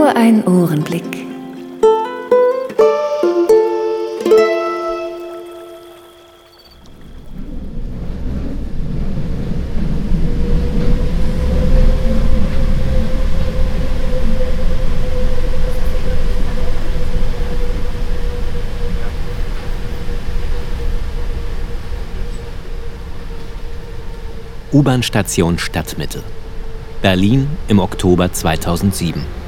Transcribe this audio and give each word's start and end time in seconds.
Nur 0.00 0.16
ein 0.16 0.42
Ohrenblick. 0.46 1.04
U-Bahn-Station 24.72 25.58
Stadtmitte. 25.58 26.22
Berlin 27.02 27.48
im 27.68 27.78
Oktober 27.78 28.32
2007. 28.32 29.39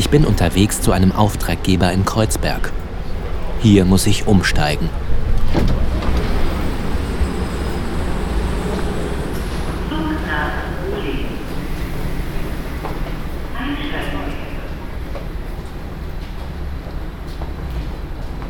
Ich 0.00 0.08
bin 0.08 0.24
unterwegs 0.24 0.80
zu 0.80 0.92
einem 0.92 1.12
Auftraggeber 1.12 1.92
in 1.92 2.06
Kreuzberg. 2.06 2.72
Hier 3.60 3.84
muss 3.84 4.06
ich 4.06 4.26
umsteigen. 4.26 4.88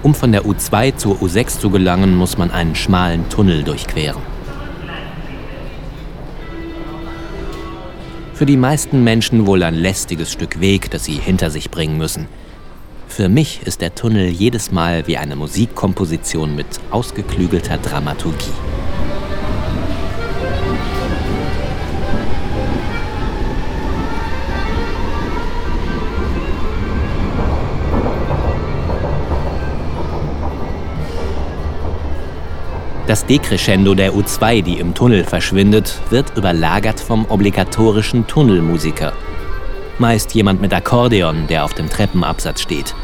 Um 0.05 0.15
von 0.15 0.31
der 0.31 0.45
U2 0.45 0.95
zur 0.95 1.17
U6 1.17 1.59
zu 1.59 1.71
gelangen, 1.71 2.15
muss 2.15 2.39
man 2.39 2.53
einen 2.53 2.77
schmalen 2.77 3.29
Tunnel 3.29 3.65
durchqueren. 3.65 4.23
Für 8.41 8.47
die 8.47 8.57
meisten 8.57 9.05
Menschen 9.05 9.47
wohl 9.47 9.63
ein 9.63 9.75
lästiges 9.75 10.33
Stück 10.33 10.61
Weg, 10.61 10.91
das 10.91 11.05
sie 11.05 11.13
hinter 11.13 11.51
sich 11.51 11.71
bringen 11.71 11.99
müssen. 11.99 12.27
Für 13.07 13.29
mich 13.29 13.61
ist 13.67 13.83
der 13.83 13.95
Tunnel 13.95 14.31
jedes 14.31 14.73
Mal 14.73 15.07
wie 15.07 15.19
eine 15.19 15.37
Musikkomposition 15.37 16.57
mit 16.57 16.67
ausgeklügelter 16.91 17.77
Dramaturgie. 17.77 18.70
Das 33.11 33.27
Decrescendo 33.27 33.95
der 33.95 34.13
U2, 34.13 34.63
die 34.63 34.79
im 34.79 34.95
Tunnel 34.95 35.25
verschwindet, 35.25 35.99
wird 36.11 36.37
überlagert 36.37 37.01
vom 37.01 37.27
obligatorischen 37.29 38.29
Tunnelmusiker. 38.29 39.13
Meist 39.99 40.33
jemand 40.33 40.61
mit 40.61 40.73
Akkordeon, 40.73 41.49
der 41.49 41.65
auf 41.65 41.75
dem 41.75 41.91
Treppenabsatz 41.91 42.61
steht. 42.61 42.95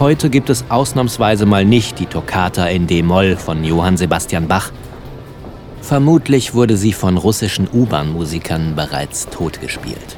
Heute 0.00 0.28
gibt 0.28 0.50
es 0.50 0.64
ausnahmsweise 0.70 1.46
mal 1.46 1.64
nicht 1.64 2.00
die 2.00 2.06
Toccata 2.06 2.66
in 2.66 2.88
D-Moll 2.88 3.36
von 3.36 3.62
Johann 3.62 3.96
Sebastian 3.96 4.48
Bach, 4.48 4.72
Vermutlich 5.90 6.54
wurde 6.54 6.76
sie 6.76 6.92
von 6.92 7.16
russischen 7.16 7.66
U-Bahn-Musikern 7.68 8.76
bereits 8.76 9.26
totgespielt. 9.28 10.16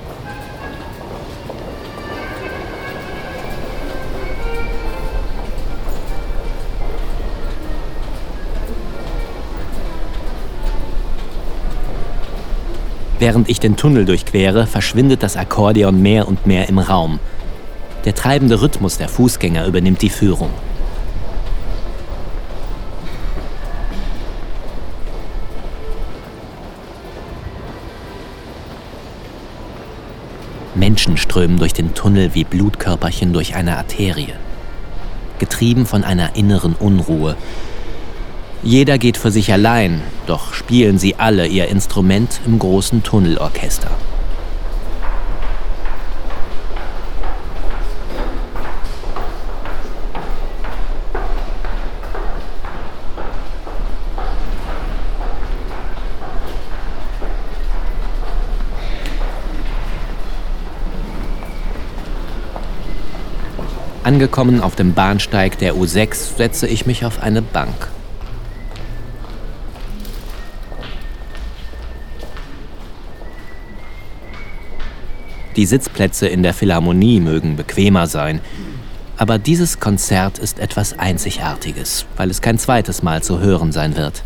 Während 13.18 13.48
ich 13.48 13.58
den 13.58 13.78
Tunnel 13.78 14.04
durchquere, 14.04 14.66
verschwindet 14.66 15.22
das 15.22 15.38
Akkordeon 15.38 16.02
mehr 16.02 16.28
und 16.28 16.46
mehr 16.46 16.68
im 16.68 16.80
Raum. 16.80 17.18
Der 18.04 18.14
treibende 18.14 18.60
Rhythmus 18.60 18.98
der 18.98 19.08
Fußgänger 19.08 19.66
übernimmt 19.66 20.02
die 20.02 20.10
Führung. 20.10 20.50
Menschen 30.74 31.16
strömen 31.16 31.58
durch 31.58 31.72
den 31.72 31.94
Tunnel 31.94 32.34
wie 32.34 32.44
Blutkörperchen 32.44 33.32
durch 33.32 33.54
eine 33.54 33.76
Arterie. 33.76 34.34
Getrieben 35.38 35.86
von 35.86 36.04
einer 36.04 36.36
inneren 36.36 36.74
Unruhe. 36.74 37.36
Jeder 38.62 38.96
geht 38.96 39.16
für 39.16 39.30
sich 39.30 39.52
allein, 39.52 40.00
doch 40.26 40.54
spielen 40.54 40.98
sie 40.98 41.16
alle 41.16 41.46
ihr 41.46 41.68
Instrument 41.68 42.40
im 42.46 42.58
großen 42.58 43.02
Tunnelorchester. 43.02 43.90
Angekommen 64.04 64.60
auf 64.60 64.74
dem 64.74 64.94
Bahnsteig 64.94 65.58
der 65.58 65.74
U6 65.74 66.36
setze 66.36 66.66
ich 66.66 66.86
mich 66.86 67.04
auf 67.04 67.22
eine 67.22 67.40
Bank. 67.40 67.88
Die 75.54 75.66
Sitzplätze 75.66 76.26
in 76.26 76.42
der 76.42 76.52
Philharmonie 76.52 77.20
mögen 77.20 77.54
bequemer 77.54 78.08
sein, 78.08 78.40
aber 79.18 79.38
dieses 79.38 79.78
Konzert 79.78 80.38
ist 80.40 80.58
etwas 80.58 80.98
Einzigartiges, 80.98 82.06
weil 82.16 82.30
es 82.30 82.40
kein 82.40 82.58
zweites 82.58 83.04
Mal 83.04 83.22
zu 83.22 83.38
hören 83.38 83.70
sein 83.70 83.96
wird. 83.96 84.24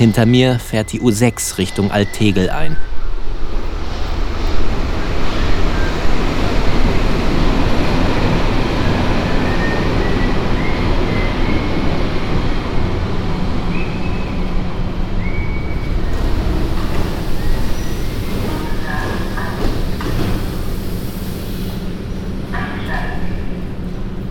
Hinter 0.00 0.24
mir 0.24 0.58
fährt 0.58 0.94
die 0.94 1.00
U6 1.02 1.58
Richtung 1.58 1.90
Altegel 1.90 2.48
ein. 2.48 2.74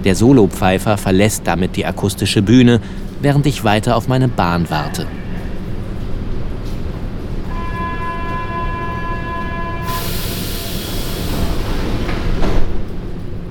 Der 0.04 0.16
Solopfeifer 0.16 0.98
verlässt 0.98 1.46
damit 1.46 1.76
die 1.76 1.86
akustische 1.86 2.42
Bühne, 2.42 2.82
während 3.22 3.46
ich 3.46 3.64
weiter 3.64 3.96
auf 3.96 4.08
meine 4.08 4.28
Bahn 4.28 4.68
warte. 4.72 5.06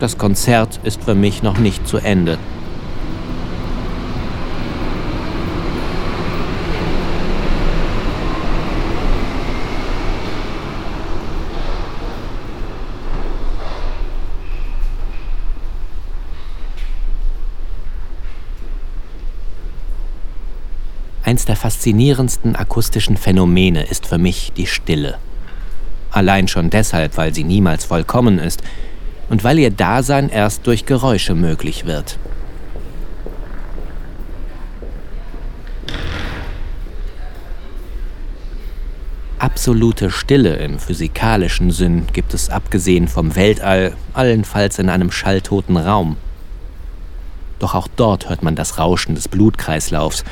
Das 0.00 0.16
Konzert 0.16 0.78
ist 0.84 1.02
für 1.02 1.16
mich 1.16 1.42
noch 1.42 1.58
nicht 1.58 1.88
zu 1.88 1.98
Ende. 1.98 2.38
Eins 21.24 21.44
der 21.44 21.56
faszinierendsten 21.56 22.54
akustischen 22.54 23.16
Phänomene 23.16 23.82
ist 23.82 24.06
für 24.06 24.16
mich 24.16 24.52
die 24.56 24.66
Stille. 24.66 25.18
Allein 26.10 26.48
schon 26.48 26.70
deshalb, 26.70 27.16
weil 27.16 27.34
sie 27.34 27.44
niemals 27.44 27.84
vollkommen 27.84 28.38
ist, 28.38 28.62
und 29.28 29.44
weil 29.44 29.58
ihr 29.58 29.70
Dasein 29.70 30.28
erst 30.28 30.66
durch 30.66 30.86
Geräusche 30.86 31.34
möglich 31.34 31.86
wird. 31.86 32.18
Absolute 39.38 40.10
Stille 40.10 40.56
im 40.56 40.78
physikalischen 40.80 41.70
Sinn 41.70 42.06
gibt 42.12 42.34
es 42.34 42.50
abgesehen 42.50 43.06
vom 43.06 43.36
Weltall, 43.36 43.94
allenfalls 44.12 44.80
in 44.80 44.88
einem 44.88 45.12
schalltoten 45.12 45.76
Raum. 45.76 46.16
Doch 47.58 47.74
auch 47.74 47.88
dort 47.94 48.28
hört 48.28 48.42
man 48.42 48.56
das 48.56 48.78
Rauschen 48.78 49.14
des 49.14 49.28
Blutkreislaufs 49.28 50.24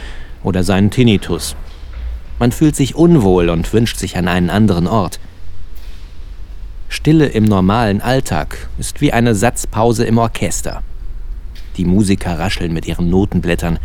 oder 0.43 0.65
seinen 0.65 0.91
Tinnitus. 0.91 1.55
Man 2.39 2.53
fühlt 2.53 2.77
sich 2.77 2.95
unwohl 2.95 3.49
und 3.49 3.73
wünscht 3.73 3.97
sich 3.99 4.17
an 4.17 4.29
einen 4.29 4.51
anderen 4.51 4.87
Ort. 4.87 5.21
Stille 7.07 7.27
im 7.27 7.45
normalen 7.45 8.01
Alltag 8.01 8.69
ist 8.81 9.01
wie 9.01 9.13
eine 9.13 9.37
Satzpause 9.37 10.05
im 10.05 10.19
Orchester. 10.19 10.83
Die 11.77 11.85
Musiker 11.85 12.37
rascheln 12.37 12.73
mit 12.73 12.85
ihren 12.89 13.09
Notenblättern, 13.11 13.79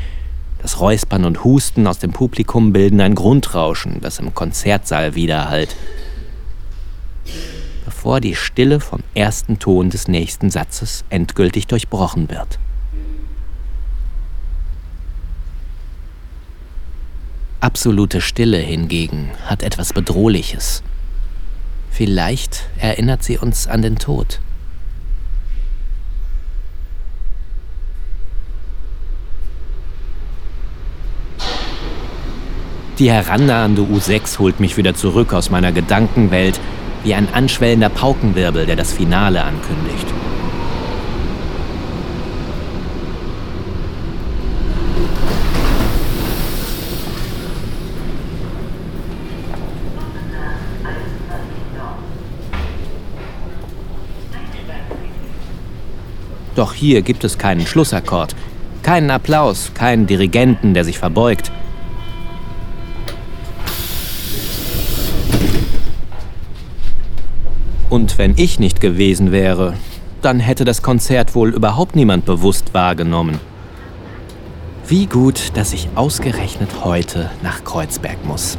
das 0.60 0.80
Räuspern 0.80 1.26
und 1.26 1.44
Husten 1.44 1.86
aus 1.86 2.00
dem 2.00 2.14
Publikum 2.14 2.74
bilden 2.74 3.00
ein 3.00 3.14
Grundrauschen, 3.14 4.02
das 4.02 4.18
im 4.18 4.34
Konzertsaal 4.34 5.14
widerhallt. 5.14 5.76
Bevor 7.86 8.22
die 8.22 8.34
Stille 8.34 8.80
vom 8.80 9.02
ersten 9.14 9.60
Ton 9.60 9.92
des 9.92 10.08
nächsten 10.08 10.50
Satzes 10.50 11.06
endgültig 11.12 11.68
durchbrochen 11.68 12.28
wird. 12.28 12.58
Absolute 17.60 18.20
Stille 18.20 18.58
hingegen 18.58 19.30
hat 19.46 19.62
etwas 19.62 19.94
Bedrohliches. 19.94 20.82
Vielleicht 21.92 22.64
erinnert 22.80 23.22
sie 23.22 23.38
uns 23.38 23.68
an 23.68 23.82
den 23.82 23.98
Tod. 23.98 24.40
Die 32.98 33.12
herannahende 33.12 33.82
U6 33.82 34.40
holt 34.40 34.60
mich 34.60 34.78
wieder 34.78 34.94
zurück 34.94 35.34
aus 35.34 35.50
meiner 35.50 35.72
Gedankenwelt, 35.72 36.60
wie 37.04 37.14
ein 37.14 37.34
anschwellender 37.34 37.90
Paukenwirbel, 37.90 38.66
der 38.66 38.76
das 38.76 38.94
Finale 38.94 39.44
ankündigt. 39.44 40.11
Doch 56.56 56.74
hier 56.74 57.02
gibt 57.02 57.24
es 57.24 57.38
keinen 57.38 57.66
Schlussakkord, 57.66 58.36
keinen 58.84 59.10
Applaus, 59.10 59.72
keinen 59.74 60.08
Dirigenten, 60.08 60.74
der 60.74 60.84
sich 60.84 61.00
verbeugt. 61.00 61.52
Und 67.90 68.18
wenn 68.18 68.34
ich 68.38 68.60
nicht 68.60 68.80
gewesen 68.80 69.32
wäre, 69.32 69.74
dann 70.22 70.40
hätte 70.40 70.66
das 70.66 70.82
Konzert 70.82 71.36
wohl 71.36 71.54
überhaupt 71.54 71.96
niemand 71.96 72.26
bewusst 72.26 72.74
wahrgenommen. 72.74 73.40
Wie 74.88 75.08
gut, 75.08 75.52
dass 75.56 75.74
ich 75.74 75.90
ausgerechnet 75.96 76.84
heute 76.84 77.30
nach 77.44 77.64
Kreuzberg 77.64 78.26
muss. 78.26 78.58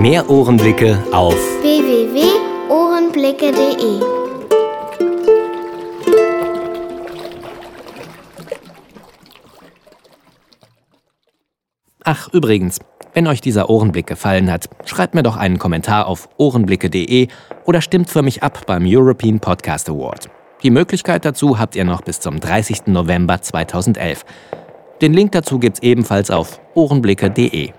Mehr 0.00 0.28
Ohrenblicke 0.30 0.98
auf 1.12 1.34
www.ohrenblicke.de 1.60 4.00
Ach, 12.02 12.32
übrigens, 12.32 12.78
wenn 13.12 13.26
euch 13.26 13.42
dieser 13.42 13.68
Ohrenblick 13.68 14.06
gefallen 14.06 14.50
hat, 14.50 14.70
schreibt 14.86 15.14
mir 15.14 15.22
doch 15.22 15.36
einen 15.36 15.58
Kommentar 15.58 16.06
auf 16.06 16.30
ohrenblicke.de 16.38 17.28
oder 17.66 17.82
stimmt 17.82 18.08
für 18.08 18.22
mich 18.22 18.42
ab 18.42 18.64
beim 18.64 18.84
European 18.86 19.38
Podcast 19.38 19.90
Award. 19.90 20.30
Die 20.62 20.70
Möglichkeit 20.70 21.26
dazu 21.26 21.58
habt 21.58 21.76
ihr 21.76 21.84
noch 21.84 22.00
bis 22.00 22.20
zum 22.20 22.40
30. 22.40 22.86
November 22.86 23.42
2011. 23.42 24.24
Den 25.02 25.12
Link 25.12 25.32
dazu 25.32 25.58
gibt's 25.58 25.82
ebenfalls 25.82 26.30
auf 26.30 26.58
ohrenblicke.de. 26.72 27.72